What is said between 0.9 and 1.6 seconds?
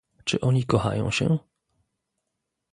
się?"